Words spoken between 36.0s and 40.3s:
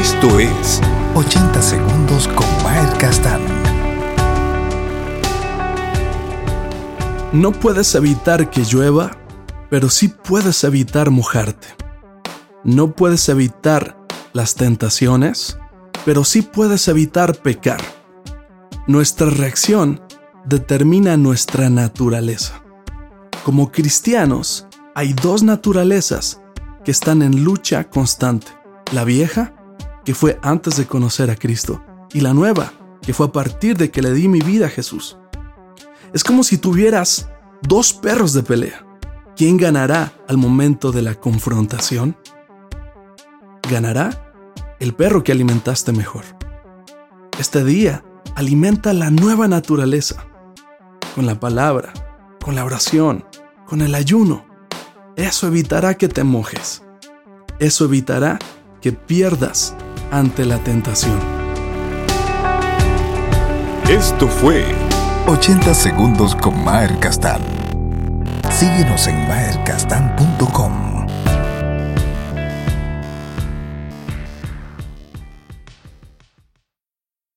Es como si tuvieras dos perros de pelea. ¿Quién ganará